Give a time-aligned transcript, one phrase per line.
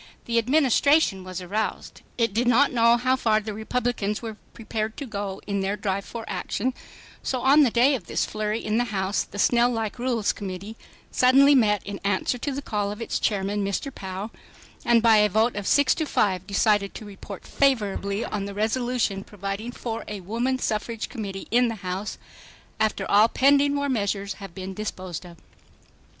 [0.25, 2.01] The Administration was aroused.
[2.17, 6.05] It did not know how far the Republicans were prepared to go in their drive
[6.05, 6.73] for action,
[7.21, 10.75] so on the day of this flurry in the House the snail like Rules Committee
[11.11, 13.93] suddenly met in answer to the call of its chairman, Mr.
[13.93, 14.31] Pou,
[14.83, 19.23] and by a vote of 6 to 5 decided to report favorably on the resolution
[19.23, 22.17] providing for a Woman Suffrage Committee in the House
[22.79, 25.37] "after all pending war measures have been disposed of."